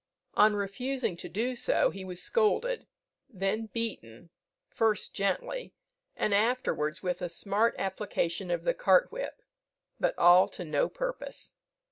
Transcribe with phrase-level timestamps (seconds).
[0.33, 2.87] On refusing to do so, he was scolded,
[3.29, 4.31] then beaten,
[4.67, 5.75] first gently,
[6.15, 9.43] and afterwards with a smart application of the cart whip,
[9.99, 11.53] but all to no purpose.